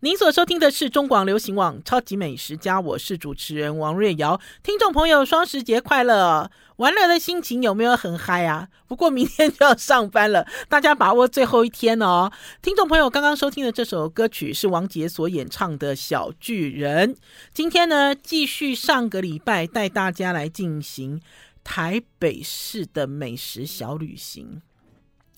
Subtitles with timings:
[0.00, 4.40] 您所收听的是中广流行网《超级美食家》，我是主持人王瑞瑶。
[4.62, 6.52] 听众朋友，双十节快乐！
[6.76, 8.68] 玩乐的心情有没有很嗨啊？
[8.86, 12.30] 不过明天就要上班了，大家把握最后一天哦。
[12.62, 17.12] 听众朋友，刚刚收听的这首歌曲是王杰所演唱的《小巨人》。
[17.52, 21.20] 今天呢，继续上个礼拜带大家来进行
[21.64, 24.62] 台北市的美食小旅行，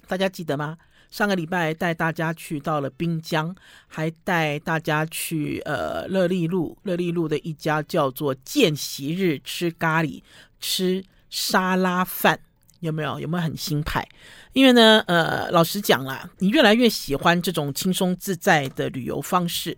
[0.06, 0.76] 大家记得吗？
[1.10, 3.54] 上个礼拜带大家去到了滨江，
[3.88, 10.22] 还带大家去呃乐利路，乐利路的一家叫做见习日吃咖喱
[10.60, 12.38] 吃沙拉饭，
[12.78, 13.18] 有没有？
[13.18, 14.06] 有没有很新派？
[14.52, 19.76] 因为呢，呃，老实讲啦，你越来越喜欢这种轻松自在的旅游方式，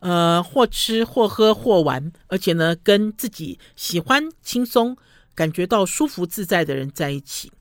[0.00, 4.96] 呃，或吃或喝或玩，而且呢，跟自己喜欢轻松、
[5.34, 7.52] 感觉到舒服自在的人在一起。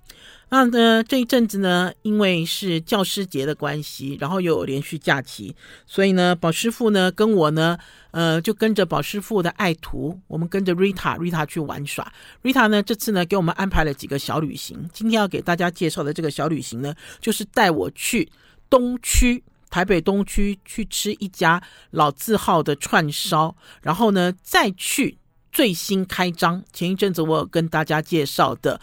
[0.54, 7.78] 那呢，这一阵子呢，因为是教师节的关系，然后又有连续假期，所以呢，宝师傅呢跟我呢，
[8.12, 12.12] 呃，就跟着宝师傅的爱徒，我们跟着 Rita，Rita 去玩耍。
[12.44, 14.90] Rita 呢，这次呢给我们安排了几个小旅行。
[14.92, 18.30] 今天要给大家介绍的这个小旅行呢，就是带我去
[18.70, 25.18] 东区，台北东区去吃一家老字号的串烧，然后呢，再去
[25.50, 28.82] 最新开张，前一阵子我有跟大家介绍的。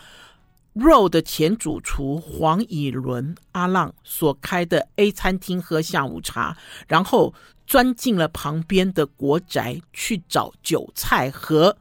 [0.73, 6.57] 肉的前主厨黄以伦阿浪所开的 A 餐厅喝下午茶，
[6.87, 7.35] 然后
[7.67, 11.77] 钻进了旁边的国宅去找韭菜盒，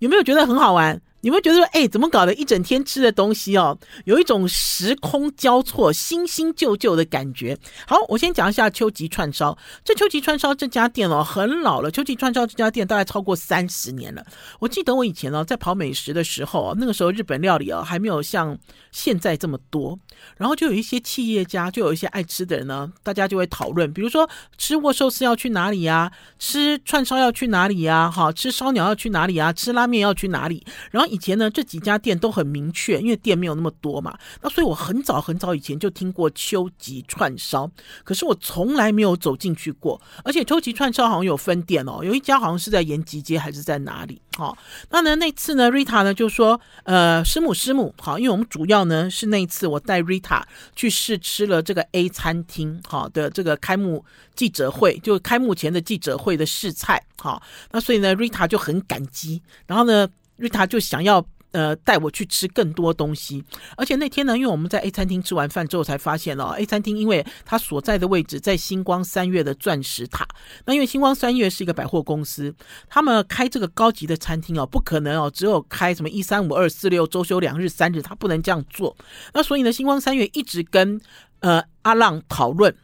[0.00, 1.00] 有没有觉得很好玩？
[1.22, 2.34] 你会觉得说，哎，怎么搞的？
[2.34, 7.56] 一整天吃的东西哦，有一种时空交错、新新旧旧的感觉。
[7.86, 9.56] 好，我先讲一下秋吉串烧。
[9.84, 11.90] 这秋吉串烧这家店哦，很老了。
[11.90, 14.24] 秋吉串烧这家店大概超过三十年了。
[14.58, 18.58] 我记得我以前哦，在跑美食的时候，那个时候日本料理哦，还没有像
[18.90, 19.96] 现在这么多。
[20.36, 24.28] 然后就有一些企业家，就有一些爱吃的人呢，大家就会讨论，比如说
[24.58, 26.10] 吃握寿司要去哪里呀？
[26.40, 28.10] 吃串烧要去哪里呀？
[28.10, 29.52] 好，吃烧鸟要去哪里呀？
[29.52, 30.66] 吃拉面要去哪里？
[30.90, 31.11] 然后。
[31.12, 34.18] 以前呢，这几家店都很明确，因为店没有那么多嘛。
[34.40, 37.70] 那所以我很早很早以前就听过秋吉串烧，
[38.02, 40.00] 可是我从来没有走进去过。
[40.24, 44.22] 而且秋吉串烧好像有分店哦，有一家好像是在延吉街还是在哪里？
[44.38, 44.56] 好，
[44.88, 50.42] 那呢那次呢，Rita 呢就说，呃，师母师母，好，因为我们主要呢是那一次我带 Rita
[50.74, 54.02] 去试吃了这个 A 餐厅好的这个开幕
[54.34, 60.08] 记者会，就开幕前的记者会的试菜，好，那所以呢，Rita 就很感激，然后呢。
[60.36, 63.44] 瑞塔就想要呃带我去吃更多东西，
[63.76, 70.26] 而且那天呢，因为我们在 A 餐厅吃完饭之后才发现哦，A 餐厅因为它所在的位置在星光三月的钻石塔，
[70.64, 72.54] 那因为星光三月是一个百货公司，
[72.88, 78.96] 他们开这个高级的餐厅哦，不可能哦，只有开什么一三五二四六周休两日三日，他不能这样做。
[79.34, 81.00] 那所以呢，星光三月一直跟
[81.40, 82.74] 呃阿浪讨论。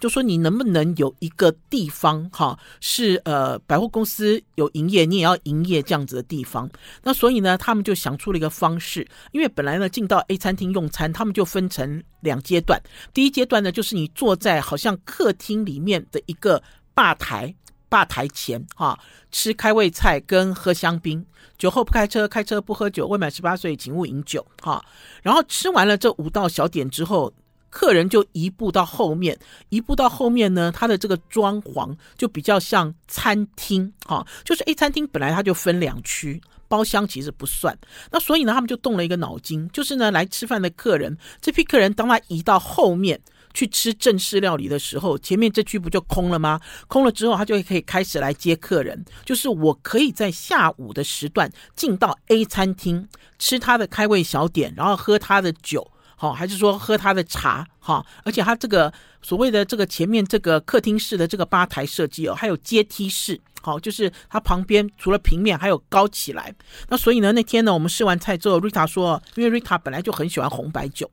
[0.00, 6.68] 就说你能不能有一个地方哈，是呃百货公司有营业，你也要营业这样子的地方。
[7.02, 12.80] 那所以呢，他们就想出了一个方式，因为本来呢进到 A 餐厅用餐，他们就分成两阶段。
[13.14, 16.62] 第一阶段呢，就是你坐在好像客厅里面的一个
[16.94, 17.54] 吧台，
[17.88, 18.98] 吧台前哈，
[19.30, 21.24] 吃开胃菜跟喝香槟。
[21.56, 24.84] 酒后不开车，开车不喝酒，未满十八岁请勿饮酒哈。
[25.22, 27.32] 然后吃完了这五道小点之后。
[27.76, 29.38] 客人就移步到后面，
[29.68, 37.78] 移步到后面呢，它的这个装潢就比较像餐厅，哈，就是 A 餐厅本来它就分两区，包厢其实不算，
[38.10, 43.20] 那所以呢，他们就动了一个脑筋，就是呢，来吃饭的客人，这批客人当他移到后面
[43.52, 46.58] 去吃正式料理的时候，前面这区不就空了吗？
[46.88, 53.06] 空了之后，他就可以开始来接客人，就是我可以在下午的时段进到 A 餐厅
[53.38, 55.86] 吃他的开胃小点，然后喝他的酒。
[56.18, 58.90] 好，还是说喝他的茶，哈，而且他这个
[59.20, 66.54] 所谓的这个前面这个客厅式的这个吧台设计哦，还有阶梯式，好，就是它旁边除了平面还有高起来。
[66.88, 71.10] 那所以呢，那天呢，我们试完菜之后，Rita 说，因为 Rita 本来就很喜欢红白酒，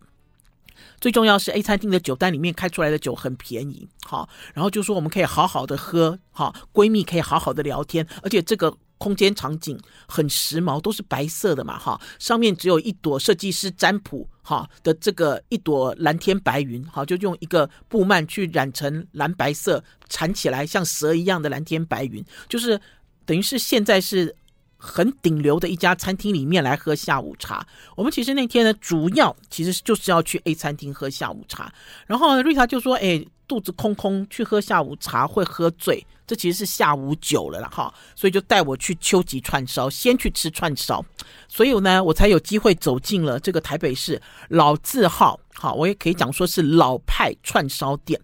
[1.01, 8.73] 最重要是 A 餐厅的酒单里面开出来的酒很便宜，好，然后就说我们可以好好的喝，好，闺蜜可以好好的聊天，而且这个。
[9.03, 9.77] 空间场景
[10.07, 22.79] 很时髦，都是白色的嘛，哈，上面只有一朵设计师占卜哈的这个一朵蓝天白云，哈，就用一个布幔去染成蓝白色，缠起来像蛇一样的蓝天白云，就是
[23.25, 24.33] 等于是现在是
[24.77, 27.67] 很顶流的一家餐厅里面来喝下午茶。
[27.97, 31.73] 我们其实那天呢，主要其实就是要去 A 餐厅喝下午茶，
[32.07, 33.25] 然后瑞塔就说，哎。
[33.45, 41.03] 肚子空空去喝下午茶会喝醉，这其实是下午酒了啦哈，所以就带我去秋吉串烧，先去吃串烧，
[41.47, 48.19] 所以呢，我才有机会走进了这个台北市老字号，好，我也可以讲说是老派串烧店。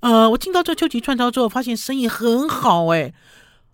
[0.00, 3.14] 呃，我进到这秋吉串烧之后，发现生意很好诶，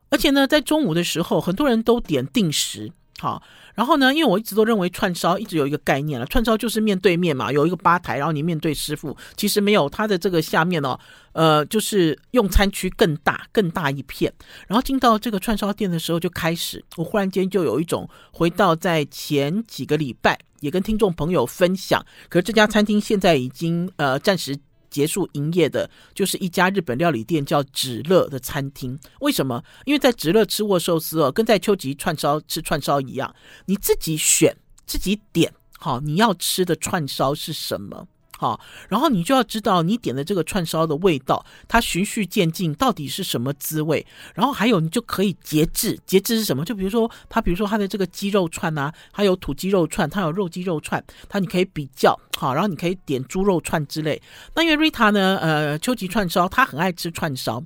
[0.08, 2.92] 而且呢，在中午的时候，很多人都点定时，
[3.24, 3.42] 好。
[3.74, 9.16] 然后呢，因为我一直都认为串烧一直有一个概念了，串烧就是面对面嘛，有一个吧台，然后你面对师傅。
[9.36, 10.98] 其实没有，它的这个下面哦，
[11.32, 14.32] 呃，就是用餐区更大，更大一片。
[14.68, 22.04] 然后进到这个串烧店的时候，就开始，我忽然间就有一种回到在前几个礼拜，也跟听众朋友分享。
[22.28, 24.56] 可是这家餐厅现在已经呃暂时。
[24.94, 28.96] 结束营业的，就是一家日本料理店，叫直乐的餐厅。
[29.18, 29.60] 为什么？
[29.86, 33.34] 因为在直乐吃握寿司哦，跟在秋吉串烧吃串烧一样，
[33.66, 34.56] 你自己选，
[34.86, 38.06] 自己点，好，你要吃的串烧是什么？
[38.36, 44.04] 好，然后你就要知道你点的这个串烧的味道，它循序渐进到底是什么滋味。
[44.34, 46.64] 然后还有你就可以节制，节制是什么？
[46.64, 54.20] 就比如说它，比如说它的这个鸡肉串啊，还有土鸡肉串，它有肉鸡肉串，它你可以比较好，然后你可以点猪肉串之类。
[54.54, 57.62] 那因为 Rita 呢，呃，秋吉串烧，他很爱吃串烧。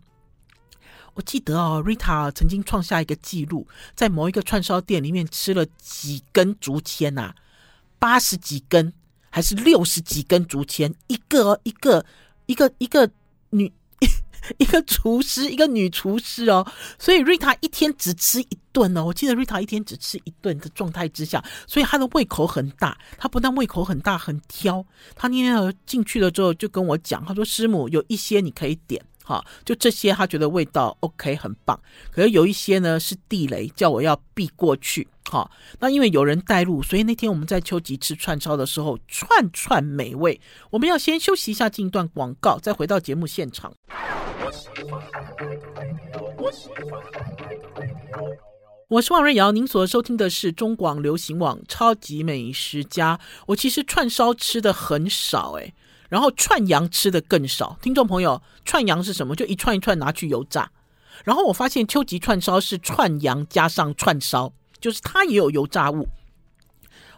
[1.14, 3.66] 我记得哦，Rita 曾经创下一个记录，
[3.96, 7.34] 在某一个串烧店里面吃了几根竹签呐，
[7.98, 8.92] 八十几根。
[9.30, 12.04] 还是六十几根竹签，一个一个
[12.46, 13.10] 一个一个
[13.50, 13.72] 女
[14.58, 16.66] 一个厨师，一个女厨师哦，
[16.98, 19.04] 所以瑞塔一天只吃一顿哦。
[19.04, 22.96] 我记得瑞塔一天只吃一顿的状态之下，所以她的胃口很大。
[23.18, 24.84] 她不但胃口很大，很挑。
[25.14, 31.78] 她那天进去了之后就跟我讲，她说：“师母，有一些你可以点。”好，就这些，他觉得味道 OK，很棒。
[32.10, 35.06] 可是有一些呢是地雷，叫我要避过去。
[35.30, 40.40] 好，那因为有人带路，所以那天我们在秋吉吃串烧的时候，串串美味。
[40.70, 43.74] 我们要先休息一下，进一段广告，再回到节目现场。
[48.88, 53.18] 我是王瑞瑶，您所收听的是中广流行网《超级美食家》。
[53.48, 55.74] 我其实串烧吃的很少，诶。
[56.08, 59.36] 然后串羊吃的更少，听众朋友，串羊是什么？
[59.36, 60.70] 就一串一串拿去油炸。
[61.24, 66.08] 然后我发现秋吉串烧是串羊加上串烧，就是它也有油炸物。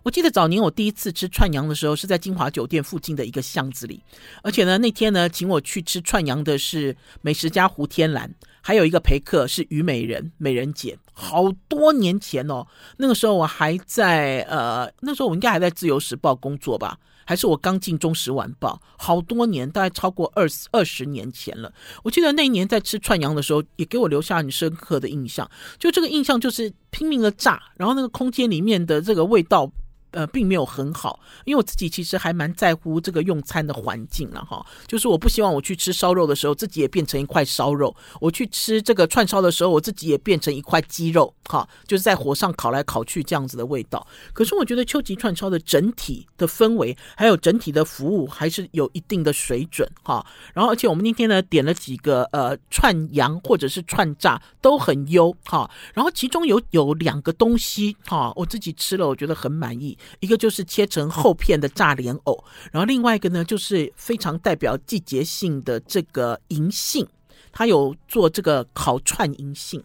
[0.03, 4.03] 我记得早年我第一次吃串羊的时候是在金华酒店附近的一个巷子里，
[4.43, 10.99] 而且呢那天呢请我去吃串羊的是美食家胡天兰，还有一个陪客是虞美人美人姐。
[11.13, 12.67] 好多年前哦，
[12.97, 16.99] 那个时候我还在呃，那时候我应该还在自由时报工作吧。
[17.31, 21.73] 还是我刚进《中时晚报》，好多年，大概超过二十二十年前了。
[22.03, 25.49] 我记得那一年在吃串羊的时候，也给我留下很深刻的印象。
[25.79, 29.71] 就这个印象，就是拼命的炸，然后那个空间里面的这个味道。
[30.13, 34.65] 呃，并没有很好，因为我自己其实还蛮在乎这个用餐的环境了哈。
[34.87, 44.07] 就是我不希望我去吃烧肉的时候，自己也变成一块烧肉；我去吃这个串烧的时候，我自己也变成一块鸡肉，哈，就是在火上烤来烤去这样子的味道。
[44.33, 50.25] 可是我觉得秋吉串烧的整体的氛围，还有整体的服务，还是有一定的水准哈。
[50.55, 55.71] 然后，而且我们那天呢点了几个呃串羊或者是串炸，都很优哈。
[55.95, 59.97] 然后其中有有两个东西哈，我自己吃了，我觉得很满意。
[60.21, 67.07] 一个就是切成厚片的炸莲藕，然后另外一个呢，就是非常代表季节性的这个银杏，
[67.53, 69.83] 它有做这个烤串银杏，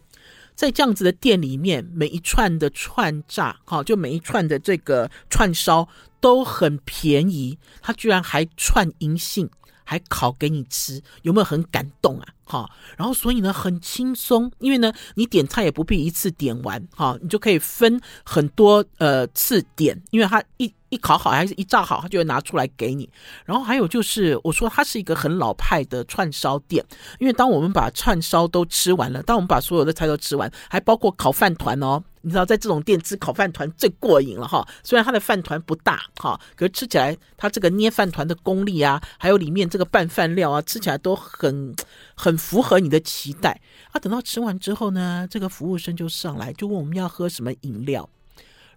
[0.54, 5.88] 在这样子的店里面，每一串的串炸，哈，就每一串的这个串烧
[6.20, 9.48] 都很便宜，它居然还串银杏。
[9.86, 12.26] 还烤给你吃，有没有很感动啊？
[12.44, 23.08] 哈，然后所以呢很轻松，因为呢你点菜也不必一次点完，哈，你就可以分很多呃次点，因为它一一烤好还是一炸好，他就会拿出来给你。
[23.44, 26.84] 然后还有就是，我说它是一个很老派的串烧店，
[27.18, 32.02] 因为当我们把串烧都吃完了，当我们把所有的菜都吃完，还包括烤饭团哦。
[32.22, 34.66] 你知道，在这种店吃烤饭团最过瘾了哈。
[34.82, 41.72] 虽然它的饭团不大哈，可是吃起来它这个捏饭团的功力啊，还有里面这个拌饭料啊，吃起来都很
[42.16, 43.60] 很符合你的期待
[43.92, 44.00] 啊。
[44.00, 48.08] 等到吃完之后呢，这个服务生就上来就问我们要喝什么饮料。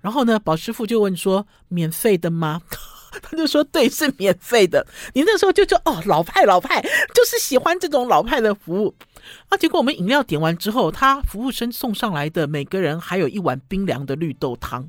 [0.01, 2.61] 然后呢，宝师傅就问说：“免费的吗？”
[3.23, 6.79] 他就说：“对，是免费的。”你那时候就说：“哦，老派，老派，
[7.13, 8.93] 就是喜欢这种老派的服务。”
[9.49, 14.87] 啊，结果我们饮料点完之后，他服务生送上来的每个人还有一碗冰凉的绿豆汤，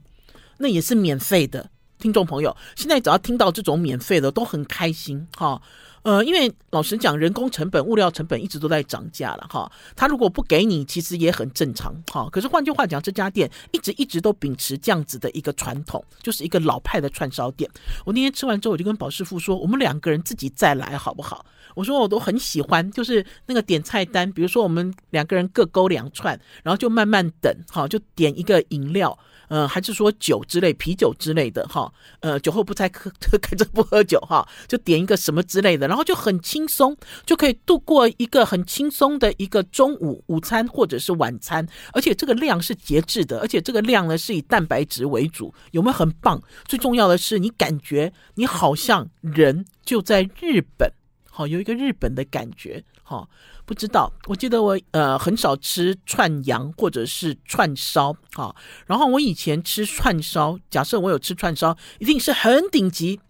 [0.58, 1.70] 那也是免费的。
[1.98, 5.60] 听众朋友，现在只要听到这种免费的，都很开心哈。
[6.02, 9.70] 呃，因为老实讲，人工成本、物料成本一直都在涨价了哈。
[9.94, 12.28] 他如果不给你，其实也很正常哈。
[12.32, 17.70] 可是换句话讲，这家店一直一直都秉持这样子的一个传统，就是一个老派的串烧店。
[18.06, 21.44] 我那天吃完之后，我就跟宝师傅说，我们两个人自己再来好不好？
[21.74, 29.16] 我说我都很喜欢，就是那个点菜单，比如说我们两个人各勾两串，然后就慢慢等，哈，就点一个饮料。
[29.50, 33.10] 呃，还是说酒之类、啤酒之类的哈，呃，酒后不开喝，
[33.42, 46.40] 开车不喝酒哈，就点一个什么之类的，然后就很轻松，就可以度过一个很轻松的一个中午午餐或者是晚餐，而且这个量是节制的，而且这个量呢是以蛋白质为主，有没有很棒？
[46.66, 50.88] 最重要的是，你感觉你好像人就在日本，
[51.28, 53.28] 好，有一个日本的感觉，哈。
[53.66, 58.54] 不知道，我记得我呃很少吃串羊或者是串烧啊。
[58.86, 63.20] 然后我以前吃串烧，假设我有吃串烧，一定是很顶级。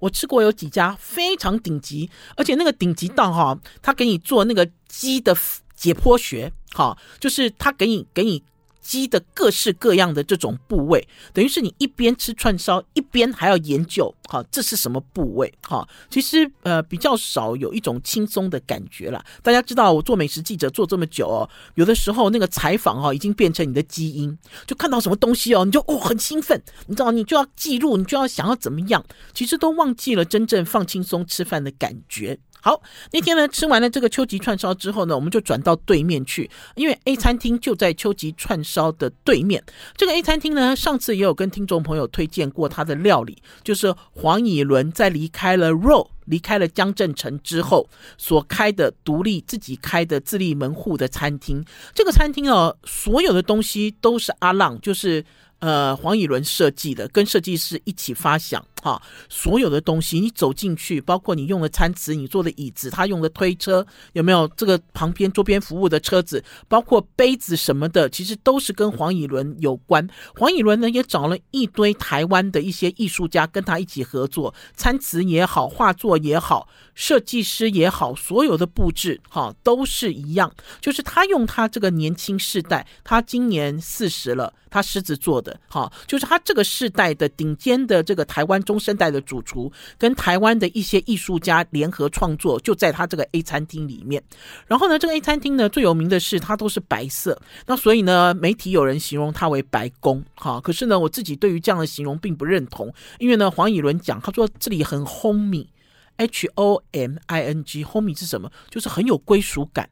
[0.00, 5.36] 我吃过有几家非常顶级，而且那个顶级档哈，他给你做那个鸡的
[5.76, 8.42] 解剖学，哈，就是他给你给你。
[8.84, 15.52] 鸡的各式各样的这种部位，等于是你一边吃串烧，一边还要研究，好，这是什么部位？
[15.66, 19.24] 哈，其实呃比较少有一种轻松的感觉啦。
[19.42, 32.38] 大家知道我做美食记者做这么久哦，有的时候那个采访哦已经变成你的基因，就看到什么东西哦，你就哦很兴奋，你知道你就要记录，你就要想要怎么样，其实都忘记了真正放轻松吃饭的感觉。
[32.64, 32.80] 好，
[33.12, 39.62] 那天呢，吃完了这个秋吉串烧之后呢，我们就转到对面去，因为 A 餐厅就在秋吉串烧的对面。
[39.98, 51.62] 这个 A 餐厅呢，上次也有跟听众朋友推荐过他的料理，就是黄以伦在离开了 RO 离开了江振诚之后所开的独立自己开的自立门户的餐厅。
[51.94, 55.22] 这个餐厅哦，所有的东西都是阿浪，就是。
[55.60, 59.00] 呃，黄以伦设计的，跟设计师一起发想，哈，
[59.30, 70.06] 所有的东西你走进去，包括你用的餐瓷，你坐的椅子，他用的推车，有没有这个旁边桌边服务的车子，包括杯子什么的，其实都是跟黄以伦有关。
[70.34, 85.58] 黄以伦呢，也找了一堆台湾的一些艺术家跟他一起合作，餐瓷也好，画作也好，设计师也好，所有的布置，哈，都是一样，就是他用他这个年轻世代，他今年四十了，他狮子座的。
[85.68, 94.20] 哈，就是他这个世代的顶尖的这个台湾中中生代的主厨，跟台湾的一些艺术家联合创作，就在他这个 A 餐厅里面。
[94.66, 100.24] 然后呢，这个 A 餐厅呢，最有名的是它都是白色，那所以呢，媒体有人形容它为白宫。
[100.34, 108.50] 哈，可是呢，我自己对于这样的形容并不认同，因为呢，黄以伦讲，他说这里很 homey，H O M I N G，homey 是什么？
[108.68, 109.88] 就是很有归属感。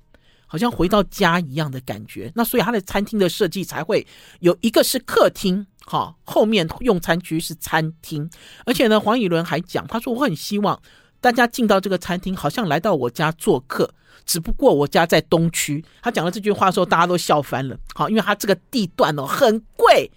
[0.48, 4.06] 好像回到家一样的感觉，那所以他的餐厅的设计才会
[4.40, 8.30] 有一个是客厅，好，后面用餐区是餐厅，
[8.64, 10.80] 而且呢，黄以伦还讲，他说我很希望
[11.20, 13.92] 大家进到这个餐厅，好像来到我家做客，
[14.24, 15.84] 只不过我家在东区。
[16.00, 20.10] 他讲了这句话的时候，大家都笑翻了，好，因为他这个地段哦很贵。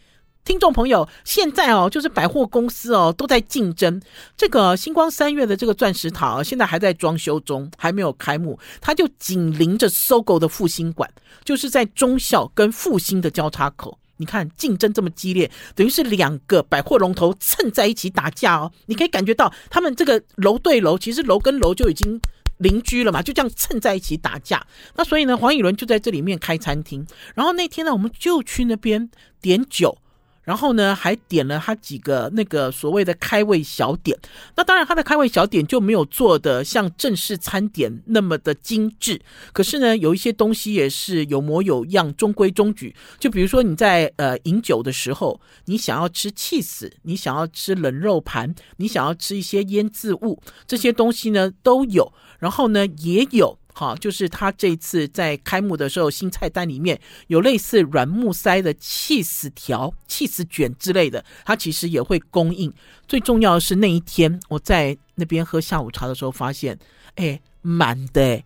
[0.45, 3.99] 听众朋友，现在哦，就是百货公司哦都在竞争。
[4.37, 8.59] 这个星光三月的这个钻石塔啊，现在还在装修中，还没有开幕。
[8.79, 11.11] 它就紧邻着 SOGO 的复兴馆，
[11.43, 13.97] 就是在忠孝跟复兴的交叉口。
[14.17, 18.71] 你看竞争这么激烈，等于是两个百货龙头蹭在一起打架哦。
[18.85, 22.19] 你可以感觉到他们这个楼对楼，其实楼跟楼就已经
[22.57, 24.65] 邻居了嘛，就这样蹭在一起打架。
[24.95, 27.05] 那所以呢，黄以伦就在这里面开餐厅。
[27.33, 29.09] 然后那天呢，我们就去那边
[29.41, 29.97] 点酒。
[30.45, 34.17] 然后呢，还点了他几个那个所谓的开胃小点。
[34.55, 39.19] 那当然，他的开胃小点就没有做的像正式餐点那么的精致。
[39.51, 42.95] 可是呢，有一些东西也是有模有样，中规中矩。
[43.19, 52.13] 就比如说你在呃饮酒的时候，你想要吃起司，你想要吃冷肉盘，你想要吃一些腌渍物，这些东西呢都有。
[52.39, 53.57] 然后呢，也有。
[53.77, 62.73] 好，就是他这次在开幕的时候，新菜单里面有类似软木塞的气死条、气死卷之类的，他其实也会供应。
[63.05, 66.79] 最重要的是那一天我在那边喝下午茶的时候，发现，
[67.15, 68.41] 哎，满的，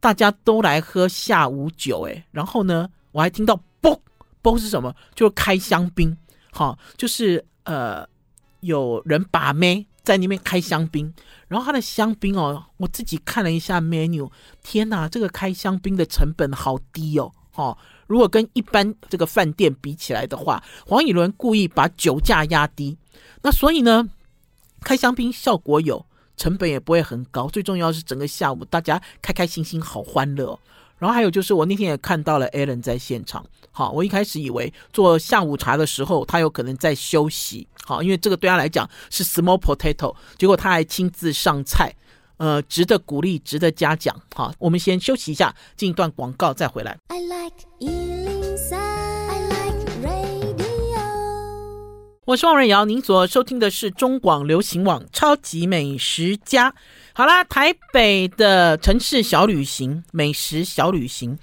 [0.00, 3.96] 大家都来喝下午酒，哎，然后呢，我还听到嘣
[4.42, 4.92] 嘣是什么？
[5.14, 6.16] 就是开香槟，
[6.50, 8.04] 好，就是呃，
[8.62, 9.86] 有人把妹。
[10.06, 11.12] 在那边开香槟，
[11.48, 14.30] 然后他的香槟哦，我自己看了一下 menu，
[14.62, 22.96] 天哪，这个开香槟的成本好低哦，哦，如果跟一般这个饭店比起来的话，黄以伦故意把酒价压低，
[23.42, 24.08] 那所以呢，
[24.82, 30.56] 开香槟效果有，成本也不会很高，最重要是整个下午大家开开心心，好欢乐。
[30.98, 33.44] 然后还有就是，我那天也看到了 Alan 在现场。
[33.70, 37.68] 好，我一开始以为做下午茶的时候，他有可能在休息。
[37.84, 40.14] 好，因为这个对他来讲是 small potato。
[40.38, 41.94] 结果他还亲自上菜，
[42.38, 44.14] 呃，值得鼓励，值得嘉奖。
[44.34, 46.96] 好，我们先休息一下，进一段广告再回来。
[52.26, 56.68] 我是汪瑞瑶，您所收听的是中广流行网《超级美食家》。
[57.12, 61.38] 好啦，台北的城市小旅行，美食小旅行，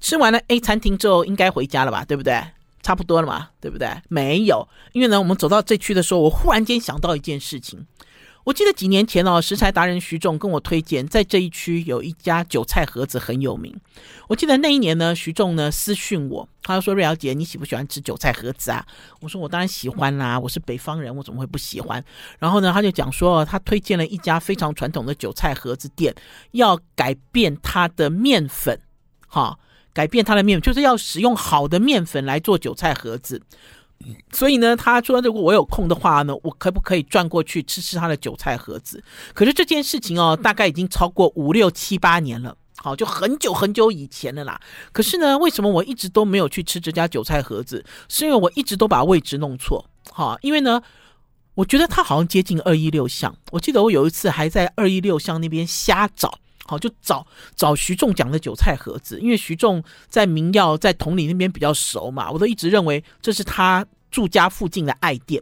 [0.00, 2.04] 吃完了 A 餐厅之后，应该回家了吧？
[2.04, 2.42] 对不对？
[2.82, 3.88] 差不多了嘛，对不对？
[4.08, 7.86] 没有，因为呢，我们走到这区的时候，我忽然间想到一件事情。
[8.50, 13.72] 我记得几年前哦，食材达人徐仲跟我推荐，在这一区有一家韭菜盒子很有名。
[14.26, 18.84] 我记得那一年呢，徐仲呢私讯我，他就说：“瑞瑶姐，你喜不喜欢吃韭菜盒子啊？”
[19.22, 22.04] 我说：“我当然喜欢啦，我是北方人，我怎么会不喜欢？”
[22.40, 26.12] 然后呢，他就讲说，他推荐了一家非常传统的韭菜盒子店，
[26.50, 28.80] 要改变它的面粉，
[29.28, 29.56] 哈，
[29.92, 33.40] 改变它的面粉，就是要使用好的面粉来做韭菜盒子。
[34.32, 39.02] 所以呢，他说如果我有空的话呢，我可不可以转过去吃吃他的韭菜盒子？
[39.34, 44.58] 可是这件事情哦，大概已经超过五六七八年了，好，就很久很久以前了啦。
[44.92, 47.84] 可是呢，为什么我一直都没有去吃这家韭菜盒子？
[48.08, 50.80] 是因为我一直都把位置弄错，好，因为呢，
[51.54, 53.36] 我觉得它好像接近二一六巷。
[53.50, 56.38] 我记得我有一次还在二一六巷那边瞎找，
[56.70, 63.84] 好，就找找徐仲讲的韭菜盒子，因为徐仲在民耀在同里那边比较熟嘛，我都一直认为这是他。
[64.10, 65.40] 住家附近的爱店，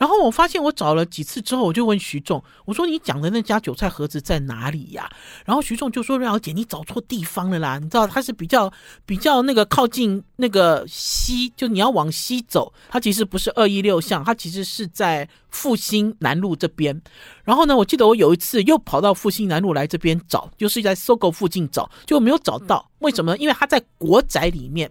[0.00, 5.10] 然后我发现我找了几次之后，我就问徐仲，我说你讲的那家韭菜盒子在哪里呀？
[5.44, 7.78] 然后徐仲就说：“瑞瑶姐，你找错地方了啦！
[7.78, 8.72] 你知道它是比较
[9.04, 16.98] 比较那个靠近那个西，就你要往西走，它其实不是二一六巷，它其实是在复兴南路这边。
[17.44, 22.90] 然后呢，我记得我有一次又跑到复兴南路来这边找，就是在 SOGO 附近找，就没有找到。
[23.00, 23.36] 为什么？
[23.36, 24.90] 因为它在国宅里面。”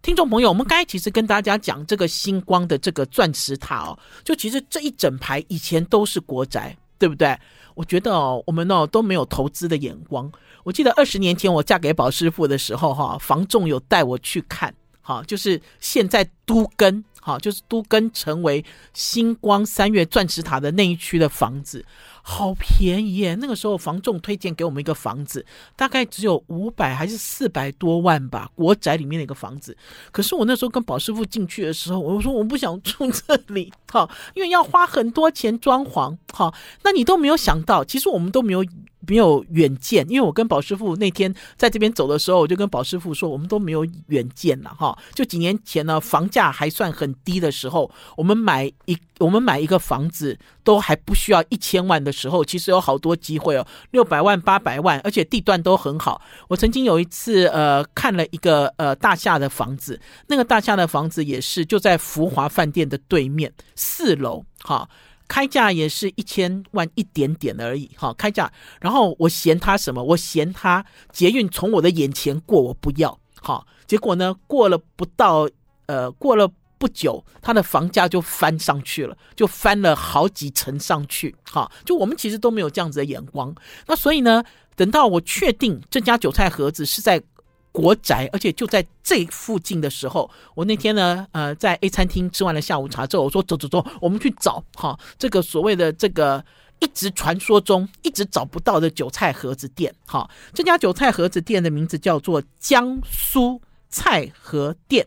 [0.00, 7.36] 听众朋友，我们刚才其实跟大家讲这个星光的这个钻石塔哦，就其实这一整排以前都是国宅，对不对？
[7.74, 10.30] 我觉得哦，我们哦都没有投资的眼光。
[10.64, 21.84] 我记得二十年前我嫁给宝师傅的时候，哈，房仲有带我去看，哈，就是现在都跟，好，就是都跟成为星光三月钻石塔的那一区的房子。
[22.22, 23.34] 好便宜耶！
[23.36, 29.74] 那个时候房仲推荐给我们一个房子，大概只有五百还是四百多万吧，国宅里面的一个房子。
[30.12, 36.52] 可是我那时候跟宝师傅进去的时候，我说我不想住这里，哈，因为要花很多钱装潢，好。
[36.82, 38.62] 那你都没有想到，其实我们都没有。
[39.08, 44.96] 没有远见，因为我跟宝师傅那天在这边走的时候，我就跟宝师傅说，我们都没有远见了哈。
[45.14, 56.20] 就几年前呢，房价还算很低的时候，我们买一我们买一个房子都还不需要一千万的时候，其实有好多机会哦，六百万、八百万，而且地段都很好。
[56.48, 64.88] 我曾经有一次呃看了一个呃大厦的房子，那个大厦的房子也是就在福华饭店的对面四楼哈。
[65.28, 68.50] 开价也是一千万一点点而已，哈，开价。
[68.80, 70.02] 然后我嫌他什么？
[70.02, 73.66] 我嫌他捷运从我的眼前过，我不要，哈。
[73.86, 75.48] 结果呢，过了不到，
[75.86, 81.70] 呃，过了不久，他的房价就翻上去了，就翻了好几层上去，哈。
[81.84, 83.54] 就我们其实都没有这样子的眼光。
[83.86, 84.42] 那所以呢，
[84.74, 87.22] 等到我确定这家韭菜盒子是在。
[87.72, 96.44] 国宅，而且就在这附近的时候，我那天呢，呃，在 A 餐厅吃完了下午茶之后，我说走走走，我们去找哈这个所谓的这个
[96.80, 100.28] 一直传说中一直找不到的韭菜盒子店哈。
[100.52, 105.06] 这家韭菜盒子店的名字叫做江苏菜盒店，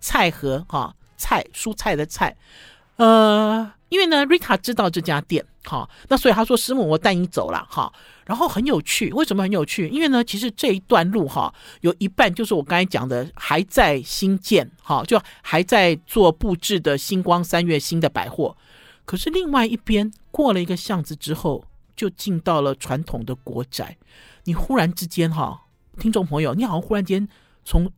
[0.00, 2.36] 菜盒哈菜蔬菜的菜，
[2.96, 7.92] 呃，因为呢，Rita 知道这家店哈，那所以他说师母，我带你走了哈。
[8.26, 9.86] 然后很有趣，为什么很有趣？
[9.88, 18.56] 因为呢，其实这一段路哈，有一半就是我刚才讲的还在新建，哈，就还在做布置的星光三月新的百货。
[19.04, 23.96] 可是另外一边过了一个巷子之后，就进到了传统的国宅。
[24.42, 25.66] 你忽然之间哈，
[26.00, 27.28] 听众朋友，你好像忽然间
[27.64, 27.88] 从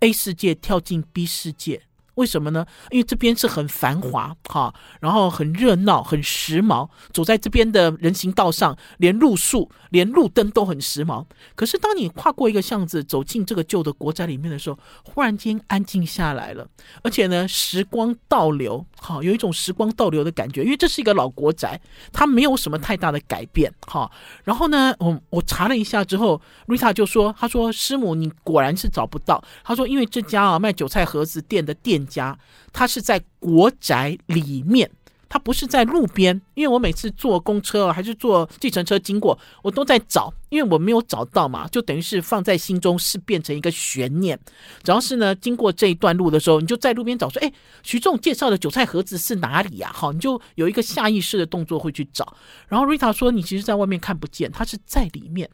[0.00, 1.82] A 世界跳进 B 世界。
[2.18, 2.66] 为什么呢？
[2.90, 6.88] 因为这边是很繁华哈，然后很热闹、很时髦。
[7.12, 11.24] 走在这边的人行道上，连路树、连路灯都很时髦。
[11.54, 16.66] 可是当你跨过一个巷子，走进这个旧的国宅里面的时候，忽然间安静下来了。
[17.04, 20.64] 而且呢，时光倒流，哈，有一种时光倒流的感觉。
[20.64, 21.80] 因为这是一个老国宅，
[22.12, 24.10] 它没有什么太大的改变，哈。
[24.42, 29.40] 然后呢，我我查了一下之后，Rita 就说：“他说师母，你果然是找不到。
[29.62, 32.36] 他说，因为这家啊卖韭菜盒子店的店。”家，
[32.72, 34.90] 他是在国宅里面，
[35.28, 36.40] 他不是在路边。
[36.54, 44.36] 因为我每次坐公车还是坐计程车经过，我都在找，因为我没有找到嘛，就等于是放在心中是变成一个悬念。
[44.82, 47.52] 主要是呢经过这一段路的时候，你就在路边找，说：“哎，
[47.84, 52.34] 徐仲介绍的韭菜盒子是哪里呀？”好，你就有一个下意识的动作会去找。
[52.66, 55.48] 然后 Rita 说：“你其实在外面看不见，他是在里面。”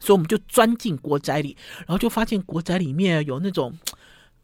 [0.00, 3.72] 所以我们就钻进国宅里，然后就发现国宅里面有那种。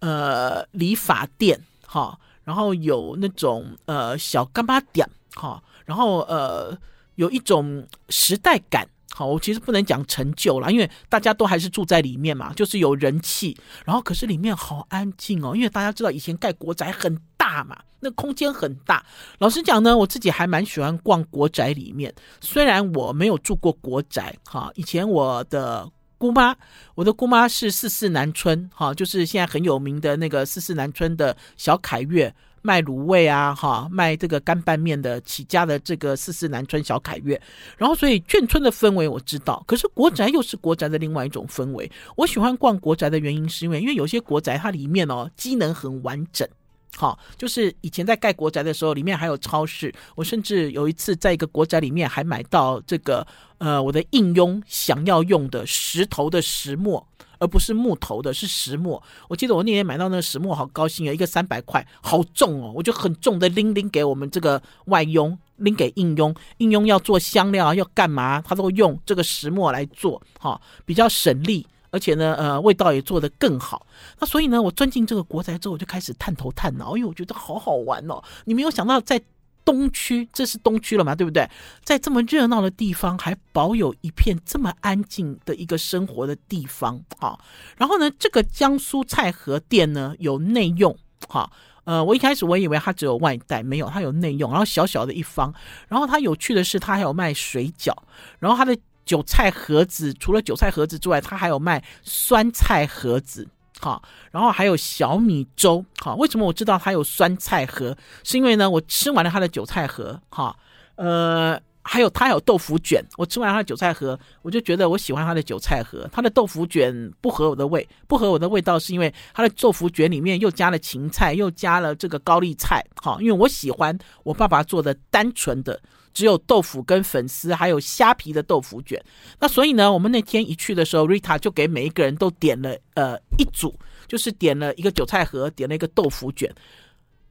[0.04, 6.76] 呃，理发店哈，然后有那种呃小干巴店哈，然后呃
[7.14, 19.02] 有一种时代感，好，我其实不能讲成就啦，因为大家都还是住在里面嘛，就是有人气，然后可是里面好安静哦，因为大家知道以前盖国宅很大嘛，那空间很大。
[19.38, 25.90] 老实讲呢，我自己还蛮喜欢逛国宅里面，虽然我没有住过国宅哈，以前我的。
[26.18, 26.56] 姑妈，
[26.94, 37.40] 我的姑妈是四四南村，哈，就是现在很有名的那个四四南村的小凯悦，卖卤味啊，哈，卖这个干拌面的起家的这个四四南村小凯悦。
[37.76, 41.90] 然后，所以眷村的氛围我知道，可是国宅又是国宅的另外一种氛围。
[42.16, 46.48] 我喜欢逛国宅的原因是因为，因为有些国宅它里面哦，机能很完整。
[46.96, 49.92] 好，就是以前在盖国宅的时候，里面还有超市。
[50.14, 53.26] 我甚至有一次在一个国宅里面还买到这个，
[53.58, 57.04] 呃，我的应用想要用的石头的石磨，
[57.40, 59.02] 而不是木头的，是石磨。
[59.28, 71.66] 我记得我那天买到那个石磨，好高兴啊，一个三百块，好重哦，我就很重的拎拎给我们这个外佣，拎给应用，应用要做香料啊要干嘛，他都用这个石磨来做，哈，比较省力。
[71.94, 73.86] 而且呢，呃，味道也做得更好。
[74.18, 78.20] 那所以呢，我钻进这个国宅之后，我就开始探头探脑，因为我觉得好好玩哦。
[78.46, 79.22] 你没有想到，在
[79.64, 81.48] 东区，这是东区了嘛，对不对？
[81.84, 87.38] 在这么热闹的地方，还保有一片这么安静的一个生活的地方啊。
[87.76, 91.48] 然后呢，这个江苏菜盒店呢，有内用哈。
[91.84, 94.50] 呃，我一开始我以为它只有外带，没有，它有内用。
[94.50, 95.54] 然后小小的一方，
[95.86, 97.94] 然后它有趣的是，它还有卖水饺，
[98.40, 98.76] 然后它的。
[99.04, 103.46] 韭菜盒子，除了韭菜盒子之外，它还有卖酸菜盒子，
[103.80, 106.14] 好，然后还有小米粥，好。
[106.16, 107.96] 为什么我知道它有酸菜盒？
[108.22, 110.56] 是因为呢，我吃完了它的韭菜盒，哈，
[110.96, 116.08] 呃，还有它有豆腐卷，我吃完它的韭菜盒，我就觉得我喜欢它的韭菜盒。
[116.10, 125.78] 它的豆腐卷不合我的味，不合我的味道是因为它的豆腐卷里面又加了芹菜，又加了这个高丽菜，好，因为我喜欢我爸爸做的单纯的。
[126.14, 129.04] 只有豆腐跟粉丝，还有虾皮的豆腐卷。
[129.40, 136.54] 那所以呢，我们那天一去的时候，Rita 就给每一个人都点了呃一组，就是点了一个韭菜盒，点了一个豆腐卷。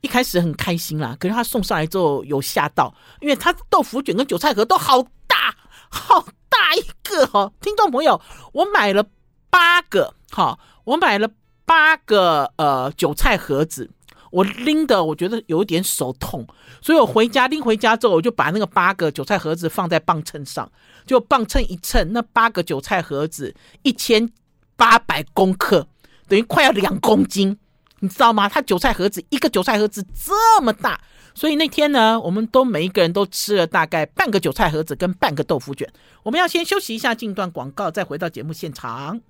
[0.01, 5.55] 一开始很开心啦，可是他送上来之后有吓到，因为他豆腐卷跟韭菜盒都好大，
[5.89, 6.19] 好
[6.49, 7.53] 大一个哦。
[7.61, 9.05] 听众朋友，我买了
[9.49, 11.29] 八个，哈，我买了
[11.63, 13.89] 八个呃韭菜盒子。
[14.33, 16.43] 我拎的，我觉得有点手痛，
[16.81, 20.67] 所以我回家拎回家之后，我就把那个八个韭菜盒子放在磅秤上，
[21.05, 24.27] 就磅秤一称，那八个韭菜盒子一千
[24.75, 25.87] 八百公克，
[26.27, 27.55] 等于快要两公斤，
[27.99, 28.49] 你知道吗？
[28.49, 30.99] 它韭菜盒子一个韭菜盒子这么大，
[31.35, 35.87] 所以那天呢，我们都每一个人都吃了大概半个韭菜盒子跟半个豆腐卷。
[36.23, 39.21] 我们要先休息一下，进段广告，再回到节目现场。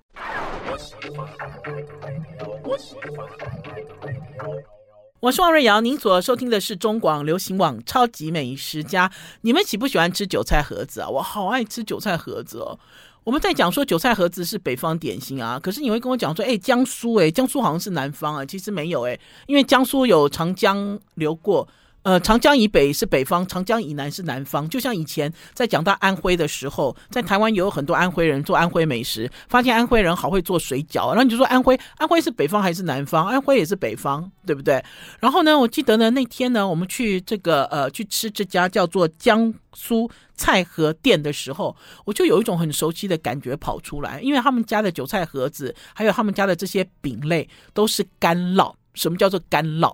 [5.24, 9.08] 我是王瑞瑶，您所收听的是中广流行网《超级美食家》。
[9.40, 11.08] 你们喜不喜欢吃韭菜盒子啊？
[11.08, 12.78] 我好爱吃韭菜盒子哦。
[13.24, 18.44] 我们在讲说韭菜盒子是北方点心啊，可是你会跟我讲说，哎，江苏，哎，江苏好像是南方啊。
[18.44, 21.66] 其实没有，哎，因为江苏有长江流过。
[22.04, 24.68] 呃，长江以北是北方，长江以南是南方。
[24.68, 33.26] 就像以前在讲到安徽的时候，在台湾也有很多安徽人做安徽美食，发现安徽人好会做水饺，然后你就说安徽，安徽是北方还是南方？
[33.26, 34.84] 安徽也是北方，对不对？
[35.18, 48.74] 然后呢，我记得呢那天呢，我们去这个呃去吃这家叫做江苏菜盒店的时候，我就有一种很熟悉的感觉跑出来，因为他们家的韭菜盒子，还有他们家的这些饼类都是干烙。
[48.92, 49.92] 什么叫做干烙？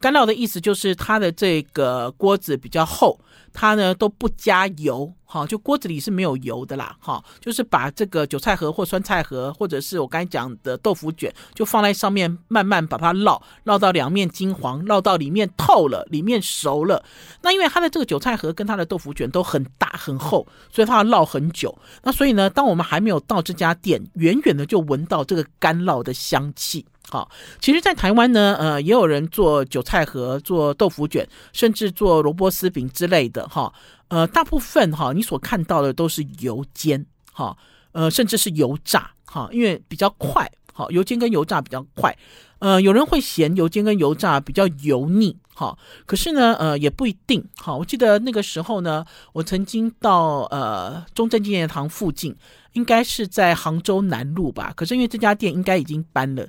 [0.00, 3.18] 干烙的意思就是它的这个锅子比较厚，
[3.52, 17.02] 它呢都不加油，哈，就锅子里是没有油的啦，哈，就是把这个韭菜盒或酸菜盒，或者是我刚才讲的豆腐卷，就放在上面慢慢把它烙，烙到两面金黄，烙到里面透了，里面熟了。
[17.40, 21.76] 那因为它的这个韭菜盒跟它的豆腐卷都很大很厚，所以它要烙很久。
[22.02, 26.84] 那所以呢，当我们还没有到这家店，远远的就闻到这个干烙的香气。
[27.08, 33.72] 好，其实，在台湾呢，呃，也有人做韭菜盒、做豆腐卷，甚至做萝卜丝饼之类的，哈，
[34.08, 37.56] 呃，大部分哈，你所看到的都是油煎，哈，
[37.92, 42.12] 呃，甚至是油炸，哈，因为比较快，哈，油煎跟油炸比较快，
[42.58, 52.34] 呃，有人会嫌油煎跟油炸比较油腻，哈，可是呢，呃，也不一定，哈，我记得那个时候呢，我曾经到呃中正纪念堂附近，
[52.72, 56.44] 应该是在杭州南路吧，可是因为这家店应该已经搬了。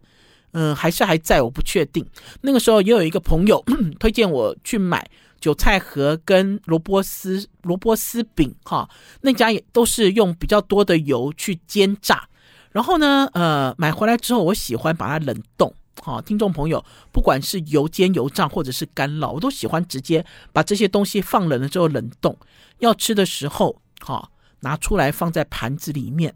[0.51, 2.05] 嗯，还是还在，我不确定。
[2.41, 3.63] 那个时候也有一个朋友
[3.99, 5.07] 推荐我去买
[5.39, 8.89] 韭菜盒跟萝卜丝萝卜丝饼，哈，
[9.21, 12.27] 那家也都是用比较多的油去煎炸。
[12.71, 15.73] 然后呢，呃，买回来之后，我喜欢把它冷冻。
[16.01, 22.37] 好，听众朋友，不管是油煎、油炸或者是干烙，我都喜欢直接把这些东西放冷了之后冷冻。
[22.79, 24.29] 要吃的时候，哈，
[24.59, 26.35] 拿出来放在盘子里面，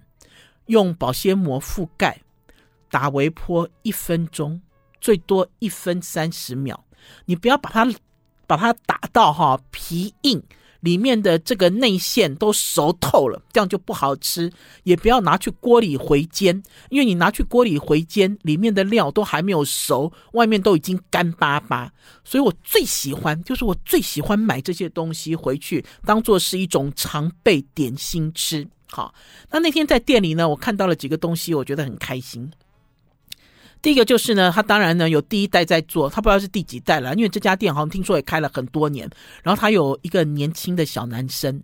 [0.66, 2.22] 用保鲜膜覆盖。
[2.92, 4.62] 打微波一分钟，
[5.00, 6.84] 最多一分三十秒。
[7.26, 7.92] 你不要把它
[8.46, 10.44] 把它打到哈皮硬，
[10.82, 14.52] 里面的这个内馅都熟透了，这样就不好吃。
[14.84, 21.92] 也不要拿去锅里回煎，因为你拿去锅里回煎，里面的料都还没有熟，外面都已经干巴巴。
[22.24, 28.68] 所以我最喜欢，就是我最喜欢买这些东西回去，当做是一种常备点心吃。
[28.90, 29.14] 好，
[29.50, 32.52] 那那天在店里呢，我看到了几个东西，我觉得很开心。
[33.82, 39.10] 第一个就是呢，他当然呢有第一代在做，他不知道是第几代了，因为这家店好像听说也开了很多年。
[39.42, 41.62] 然后他有一个年轻的小男生，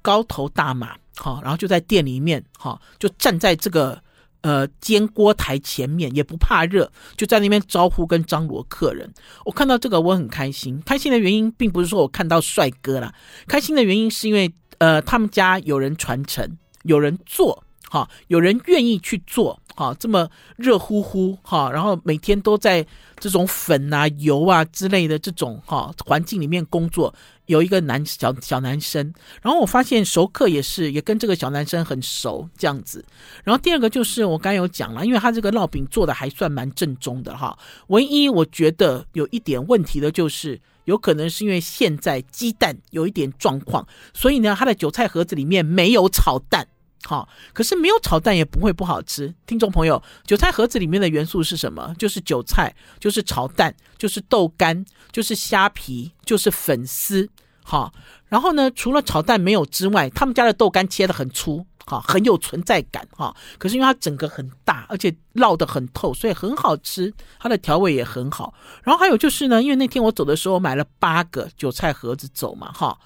[0.00, 4.02] 高头大马，哈，然后就在店里面，哈，就站在这个
[4.40, 9.12] 呃煎锅台前面，也不怕热，就在那边招呼跟张罗客人。
[9.44, 13.14] 我看到这个我很开心，开心的原因并不是说我看到帅哥啦，
[13.46, 17.62] 开心的原因是因为呃他们家有人传承，有人做。
[17.90, 22.86] 哈，有人愿意去做，哈，这么热乎乎，哈，然后每天都在
[23.18, 27.14] 这种粉啊、油啊之类的这种哈环境里面工作，
[27.46, 33.04] 有一个男小小男生，然后我发现熟客也是，也跟这个小男生很熟这样子。
[33.44, 37.58] 然后第二个就是我刚有讲了，因为他这个烙饼做的还算蛮正宗的哈，
[37.88, 46.68] 唯一我觉得有一点问题的就是，有可能是因为现在鸡蛋有一点状况，所以呢，他的韭菜盒子里面没有炒蛋。
[47.04, 49.34] 好，可是没有炒蛋也不会不好吃。
[49.46, 51.94] 听众朋友，韭菜盒子里面的元素是什么？
[51.98, 57.28] 就是韭菜，就是炒蛋，就是豆干，就是虾皮，就是粉丝。
[57.64, 57.92] 好，
[58.28, 63.34] 然后呢，除了炒蛋没有之外，他们家的豆干切得很粗，好，很有存在感哈。
[63.58, 67.12] 可是因为它整个很大，而且烙得很透，所以很好吃。
[67.38, 68.54] 它的调味也很好。
[68.82, 72.98] 然后还有就是呢，因为那天我走的时候买了八个韭菜盒子走嘛，哈。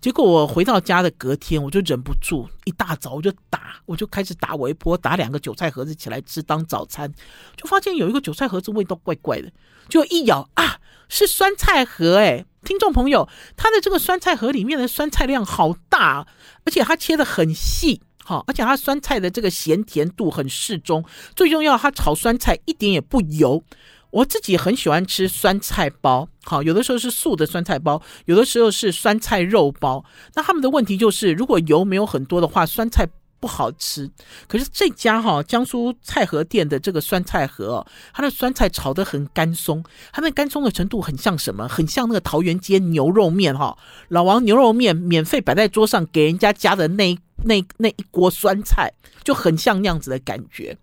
[0.00, 7.12] 结果我回到家的隔天，我就忍不住，一大早我就打，我就开始打微波，打两个韭菜盒子起来吃当早餐，
[7.56, 9.50] 就发现有一个韭菜盒子味道怪怪的，
[9.88, 16.24] 就一咬啊，是酸菜盒诶，听众朋友，它的这个酸菜盒里面的酸菜量好大，
[16.64, 23.64] 而且它切得很细，好，而且它酸菜的这个咸甜度很适中，最重要它炒酸菜一点也不油。
[24.10, 30.04] 我自己很喜欢吃酸菜包，好，有的时候是素的酸菜包，有的时候是酸菜肉包。
[30.34, 33.06] 那他们的问题就是，如果油没有很多的话，酸菜
[33.40, 34.10] 不好吃。
[34.46, 41.68] 可是这家哈江苏菜盒店的这个酸菜盒，它的酸菜炒得很干松，它那干松的程度很像什么？
[41.68, 43.76] 很像那个桃园街牛肉面哈，
[44.08, 50.76] 老王牛肉面免费摆在桌上给人家加的那那那一锅酸菜，就很像那样子的感觉。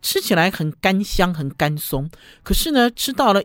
[0.00, 2.08] 吃起来很干香，很干松，
[2.42, 3.42] 可是呢，吃到了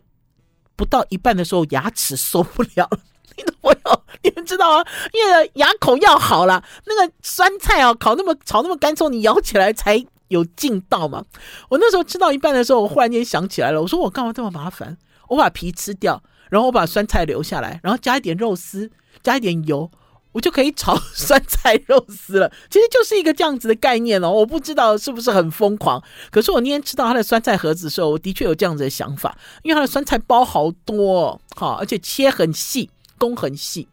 [0.76, 2.89] 不到一半的时候，牙齿受不了。
[3.38, 4.86] 你的朋友，你们知道吗？
[5.13, 11.24] 因为牙口要好了，那个酸菜啊，烤那么炒那么干燥，你咬起来才有劲道嘛。
[11.69, 14.98] 我那时候吃到一半的时候，我忽然间想起来了，我说我干嘛这么麻烦？
[15.30, 18.91] 我把皮吃掉，然后我把酸菜留下来，然后加一点肉丝，
[19.22, 19.89] 加一点油。
[20.34, 24.32] 我就可以炒 酸菜肉丝了，其实就是一个这样子的概念哦。
[24.32, 32.89] 我不知道是不是很疯狂，可是我那天吃到它的酸菜盒子的时候，我的确有这样子的想法，因为它的酸菜包好多，好，而且切很细，
[33.24, 33.88] 工很细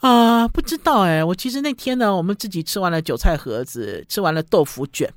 [0.00, 0.48] 啊。
[0.48, 5.08] 不知道哎，我其实那天呢，我们自己吃完了韭菜盒子，吃完了豆腐卷，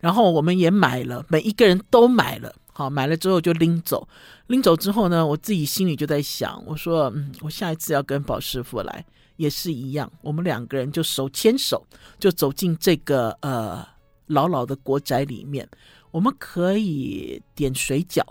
[0.00, 2.54] 然后我们也买了，每一个人都买了。
[2.72, 4.08] 好，买了之后就拎走，
[4.48, 9.04] 拎走之后呢，我自己心里就在想，我说，嗯，我下一次要跟宝师傅来
[9.36, 11.86] 也是一样，我们两个人就手牵手
[12.18, 13.86] 就走进这个呃
[14.26, 15.68] 老老的国宅里面，
[16.10, 18.22] 我们可以点水饺。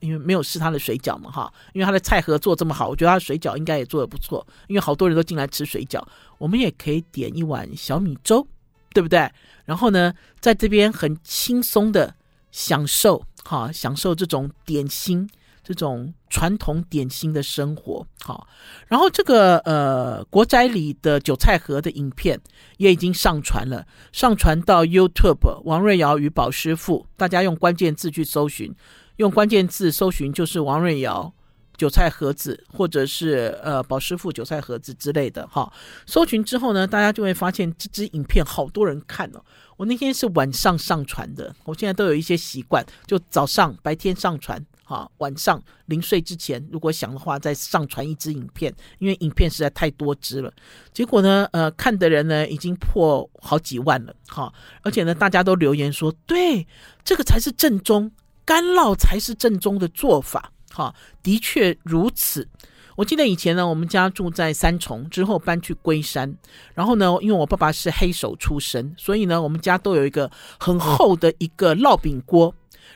[0.00, 4.46] 因为没有试他的水饺嘛，哈，因为他的菜盒做这么好，我觉得他的水饺应该也做得不错。
[4.66, 6.02] 因为好多人都进来吃水饺，
[6.38, 8.46] 我们也可以点一碗小米粥，
[8.92, 9.30] 对不对？
[9.64, 12.14] 然后呢，在这边很轻松的
[12.50, 15.28] 享受，哈，享受这种点心，
[15.62, 18.46] 这种传统点心的生活，哈。
[18.88, 22.40] 然后这个呃国宅里的韭菜盒的影片
[22.78, 28.74] 也已经上传了，上传到 YouTube 王瑞瑶与宝师傅，大家用关键字去搜寻。
[29.20, 31.30] 用关键字搜寻就是王瑞瑶
[31.76, 35.70] 韭菜盒子，或者是呃宝师傅韭菜盒子之类的哈。
[36.06, 39.44] 搜寻之后呢，大家就会发现这支影片好多人看哦。
[39.76, 50.50] 我那天是晚上上传的，我现在都有一些习惯，就早上白天上传哈，晚上临睡之前如果想的话再上传一支影片，因为影片实在太多支了。
[50.94, 54.50] 结果呢，呃，看的人呢已经破好几万了哈，
[54.82, 56.66] 而且呢大家都留言说，对，
[57.04, 58.10] 这个才是正宗。
[58.50, 62.48] 干烙才是正宗的做法，哈，的确如此。
[62.96, 66.34] 我记得以前呢，我们家住在三重，之后搬去龟山，
[66.74, 72.52] 然后呢，因为我爸爸是黑手出身，所以呢，我们家都有一个很厚的一个烙饼锅。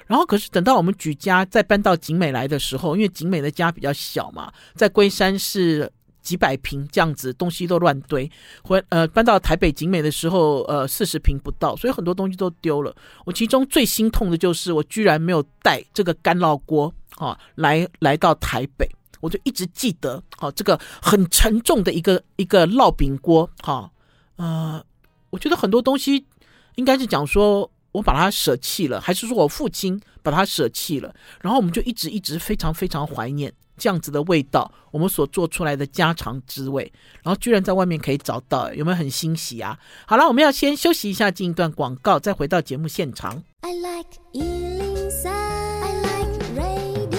[0.09, 5.89] 然后，可是等到我们举家再搬到景美来的时候，因为景美的家比较小嘛，在龟山是。
[6.25, 8.29] 几百平这样子，东西都乱堆。
[8.65, 12.93] 回呃搬到台北景美的时候，呃四十平不到，所以很多东西都丢了。
[13.25, 18.91] 我其中最心痛的就是，我居然没有带这个干烙锅啊来来到台北。
[19.21, 23.91] 我就一直记得，好、啊、这个很沉重的一个一个烙饼锅，哈、啊，
[24.37, 24.85] 呃，
[25.31, 26.27] 我觉得很多东西
[26.75, 31.15] 应该是讲说我把它舍弃了，还是说我父亲把它舍弃了？
[31.41, 33.51] 然后我们就一直一直非常非常怀念。
[33.77, 39.79] 这样子的味道，我们所做出来的家常滋味，然后居然在外面可以找到，有没有很欣喜啊？
[40.07, 43.43] 好了，我们要先休息一下，进一段广告，再回到节目现场。
[43.63, 47.15] I like 103, I like radio。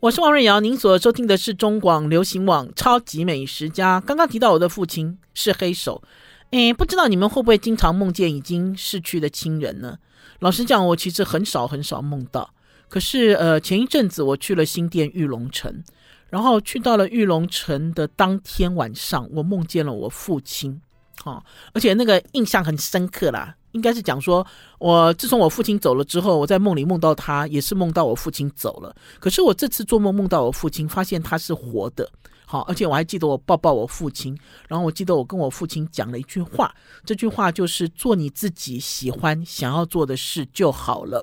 [0.00, 4.00] 我是王瑞瑶，您所收听的是中广流行网《超级美食家》。
[4.04, 6.02] 刚刚提到我的父亲是黑手，
[6.50, 9.98] 诶，不知道你们会不会经常梦见已经逝去的亲人呢？
[10.40, 12.50] 老实讲，我其实很少很少梦到。
[12.88, 15.84] 可是，呃，前一阵子我去了新店玉龙城，
[16.30, 20.80] 然后去到了玉龙城的当天晚上，我梦见了我父亲，
[21.24, 21.42] 哦，
[21.74, 23.54] 而且那个印象很深刻啦。
[23.72, 24.44] 应该是讲说，
[24.78, 28.96] 我自从我父亲走了之后，我在梦里梦到他，也是梦到我父亲走了。
[29.20, 32.10] 可是我这次做梦梦到我父亲，发现他是活的，
[32.46, 34.36] 好，而且我还记得我抱抱我父亲，
[34.68, 36.74] 然后我记得我跟我父亲讲了一句话，
[37.04, 41.22] 这句话就是做你自己喜欢想要做的事就好了。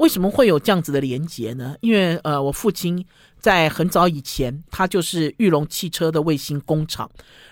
[0.00, 1.76] 为什么会有这样子的连结呢？
[1.82, 3.04] 因为呃，我父亲
[3.38, 7.08] 在很早以前，他就是玉龙汽车的卫星工厂。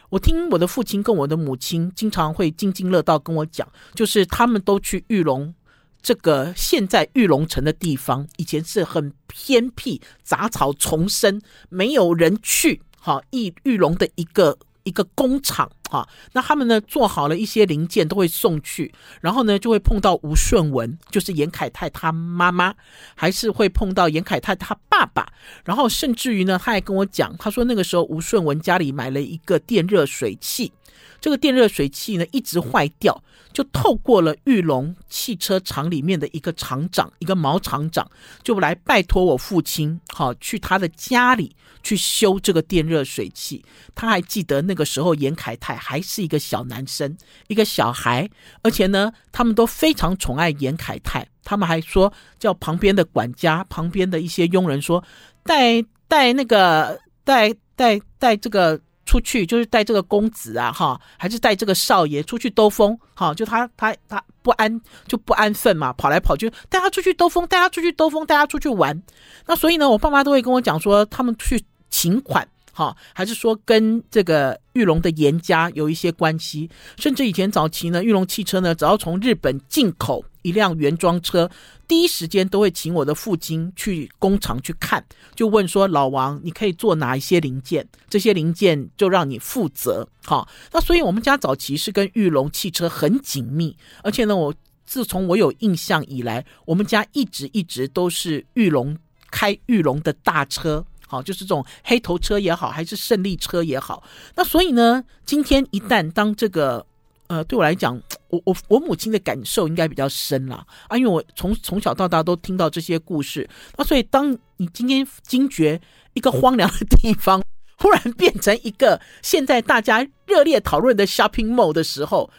[0.09, 5.55] 我听我的父亲跟我的母亲经常会津津乐道跟我讲，就是他们都去玉龙
[6.01, 14.57] 这个现在玉龙城的地方，以前是很偏僻、杂草丛生、没有人去，哈，裕裕隆的一个。
[14.89, 22.75] 一个工厂啊，那他们呢做好了一些零件都会送去，然后呢就会碰到吴顺文，就是严凯泰他妈妈，
[23.15, 25.29] 还是会碰到严凯泰他爸爸，
[25.65, 30.73] 然后甚至于呢他还跟我讲，他说那个时候吴顺文家里买了一个电热水器。
[31.21, 38.09] 这个电热水器呢一直坏掉，就透过了玉龙汽车厂里面的一个厂长，一个毛厂长，
[38.43, 43.65] 就来拜托我父亲，好去他的家里去修这个电热水器。
[43.95, 47.17] 他还记得那个时候严凯泰还是一个小男生，
[47.49, 48.31] 一个小孩，
[48.63, 51.27] 而且呢，他们都非常宠爱严凯泰。
[51.43, 55.03] 他们还说叫旁边的管家、旁边的一些佣人说，
[55.43, 58.81] 带带那个带带带这个。
[59.09, 69.03] 出去就是带这个公子啊，哈，还是带这个少爷出去兜风，哈，就他他他不安就不安分嘛，跑来跑去，带他出去兜风，带他出去兜风，带他出去玩。
[69.47, 72.47] 那所以呢，我爸妈都会跟我讲说，他们去请款。
[72.79, 76.71] 好，还是说跟这个玉龙的严家有一些关系？
[76.97, 81.51] 甚至以前早期呢，玉龙汽车呢，只要从日本进口一辆原装车，
[81.89, 87.85] 第一时间都会请我的父亲去工厂去看，就问说：“老王，你可以做哪一些零件？
[88.09, 94.55] 这些零件就让你负责。”好，那所以我们家早期是跟玉龙汽车很紧密，而且呢，我
[94.87, 98.97] 自从我有印象以来，我们家一直一直都是玉龙
[99.33, 100.87] 开玉龙的大车。
[101.09, 104.03] 好，就是这种黑头车也好，还是胜利车也好。
[104.37, 106.87] 那所以呢，今天一旦当这个，
[107.29, 115.81] 呃，对我来讲，我我我母亲的感受应该比较深啦啊，因为我从从小到大都听到这些故事，那所以当你今天惊觉
[116.13, 117.43] 一个荒凉的地方
[117.79, 122.31] 忽然变成一个现在大家热烈讨论的 shopping mall 的时候。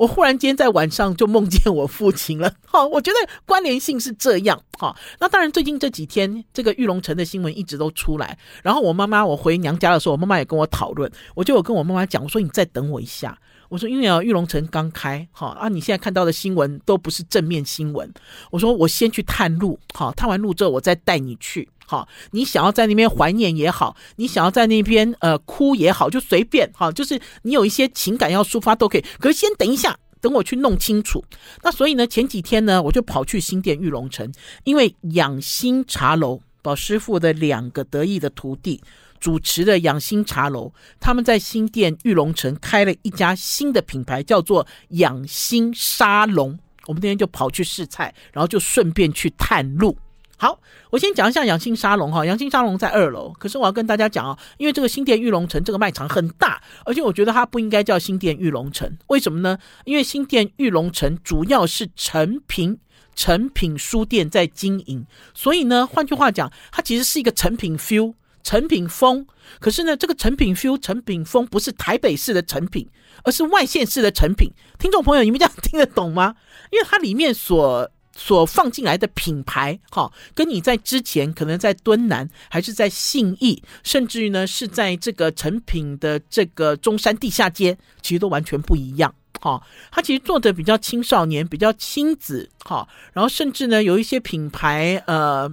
[0.00, 13.38] 我忽然间在晚上就梦见我父亲了， 好，我觉得关联性是这样，好，那当然最近这几天这个玉龙城的新闻一直都出来，然后我妈妈我回娘家的时候，我妈妈也跟我讨论，我就有跟我妈妈讲，我说你再等我一下，
[13.68, 18.10] 我说因为啊玉龙城刚开，好啊，你现在看到的新闻都不是正面新闻，
[18.50, 21.68] 我说我先去探路，好，探完路之后我再带你去。
[21.90, 29.04] 好，你想要在那边怀念也好，你想要在那边呃哭也好，就随便哈，就是你有一些情感要抒发都可以。
[29.18, 31.24] 可是先等一下，等我去弄清楚。
[31.64, 34.32] 那所以呢，前几天呢，我就跑去新店玉龙城，
[34.62, 38.80] 因为养心茶楼宝师傅的两个得意的徒弟
[39.18, 46.56] 主持的养心茶楼，他们在新店玉龙城开了一家新的品牌，叫做养心沙龙。
[46.86, 49.98] 我们那天就跑去试菜，然后就顺便去探路。
[50.40, 52.24] 好，我先讲一下养心沙龙哈。
[52.24, 58.90] 养心沙龙在二楼，可是我要跟大家讲啊，因为这个新店玉龙城这个卖场很大，而且我觉得它不应该叫新店玉龙城。
[59.08, 59.58] 为什么呢？
[59.84, 62.78] 因为新店玉龙城主要是成品
[63.14, 69.26] 成品书店在经营，所以呢，换句话讲，它其实是一个成品 feel 成品风。
[69.58, 72.88] 可是呢，这个成品 feel 成品风不是台北市的成品，
[73.24, 74.50] 而是外县市的成品。
[74.78, 76.34] 听众朋友，你们这样听得懂吗？
[76.70, 77.90] 因为它里面所
[78.22, 89.60] 所放进来的品牌，哈，跟你在之前可能在敦南，还是在信义，甚至于呢是在这个诚品的这个中山地下街，其实都完全不一样，哈。
[89.90, 92.86] 它其实做的比较青少年，比较亲子，哈。
[93.14, 95.50] 然后甚至呢有一些品牌，呃，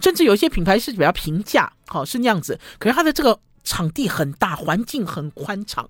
[0.00, 2.58] 甚至有一些品牌是比较平价，好，是那样子。
[2.78, 5.86] 可是它的这个场地很大，环境很宽敞。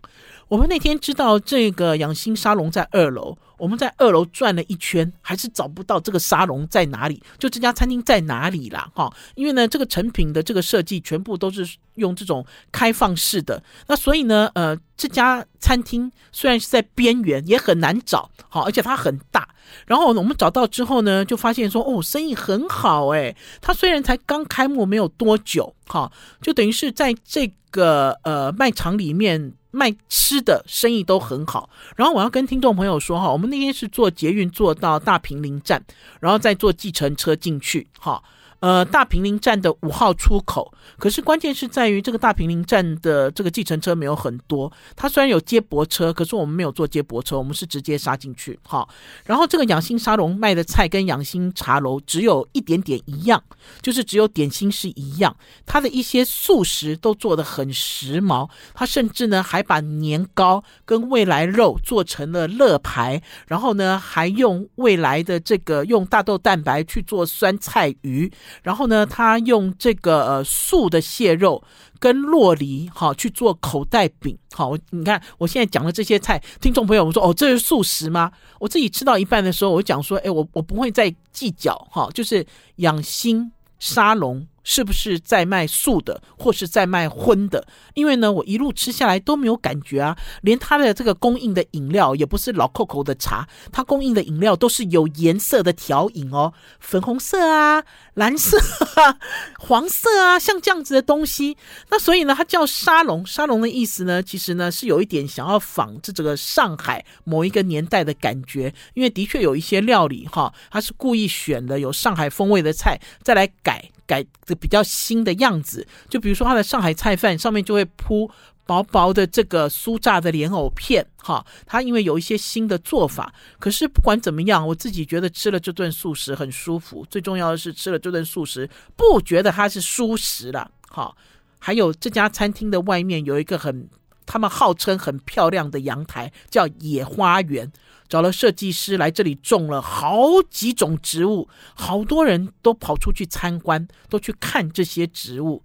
[0.48, 3.36] 我们那天知道这个养心沙龙在二楼。
[3.58, 8.90] 我们在二楼转了一圈，还是找不到这个沙龙在哪里，就这家餐厅在哪里啦？
[8.94, 19.45] 哈，因为呢，这个成品的这个设计全部都是用这种开放式的，那所以呢，呃，这家餐厅虽然是在边缘，也很难找，好，而且它很大。
[19.86, 26.10] 然后我们找到之后呢，就发现说，哦，生意很好诶，他虽然才刚开幕没有多久，哈，
[26.40, 29.52] 就等于是在这个呃卖场里面。
[29.72, 35.84] 卖吃的生意都很好，然后我要跟听众朋友说哈，我们那天是坐捷运坐到大坪林站，
[36.18, 38.22] 然后再坐计程车进去哈。
[38.66, 44.72] 呃，大坪林站的五号出口，可是关键是在于这个大坪林站的这个计程车没有很多。
[44.96, 48.58] 它虽然有接驳车，可是我们没有坐接驳车，我们是直接杀进去。
[48.64, 48.88] 好，
[49.24, 53.40] 然后这个养心沙龙卖的菜跟养心茶楼只有一点点一样，
[53.80, 55.36] 就是只有点心是一样。
[55.64, 68.28] 它的一些素食都做得很时髦，它甚至呢还把年糕跟未来肉做成了乐牌，然后呢还用未来的这个用大豆蛋白去做酸菜鱼。
[68.62, 71.62] 然后呢，他用这个呃素的蟹肉
[71.98, 78.30] 跟洛梨哈去做口袋饼，好，你看我现在讲的这些菜，听众朋友们说哦，这是素食吗？
[78.58, 82.46] 我自己吃到一半的时候，我讲说，哎，我我不会再计较哈，就是
[82.76, 84.46] 养心沙龙。
[84.68, 87.64] 是不是在卖素的，或是在卖荤的？
[87.94, 98.58] 因为呢，我一路吃下来都没有感觉啊，连它的这个供应的饮料也不是老 COCO 的茶，它供应的饮料都是有颜色的调饮哦，粉红色啊、蓝色
[98.96, 99.16] 啊、
[99.60, 101.56] 黄色啊，像这样子的东西。
[101.88, 113.92] 那所以呢，它叫沙龙，沙龙的意思呢，其实呢是有一点想要仿这这个上海某一个年代的感觉，因为的确有一些料理哈，它是故意选了有上海风味的菜再来改。
[114.06, 118.30] 改的比较新的样子，就比如说它的上海菜饭上面就会铺
[118.64, 123.32] 薄薄的这个酥炸的莲藕片，哈，它因为有一些新的做法。
[123.58, 127.06] 可是不管怎么样，我自己觉得吃了这顿素食很舒服。
[127.10, 131.14] 最重要的是吃了这顿素食，不觉得它是蔬食了，哈。
[131.58, 133.88] 还有这家餐厅的外面有一个很，
[134.24, 137.72] 他们号称很漂亮的阳台，叫野花园。
[138.08, 145.62] 找了设计师来这里种了好几种植物，好多人都跑出去参观，都去看这些植物，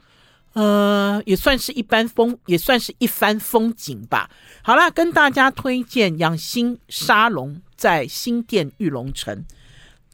[0.54, 4.30] 呃，也算是一般风，也算是一番风景吧。
[4.64, 9.46] 好啦，跟大家推荐养心沙龙在新店玉龙城。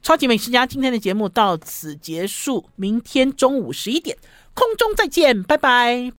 [0.02, 4.18] 超级美食家今天的节目到此结束，明天中午十一点
[4.54, 6.14] 空中再见，拜拜。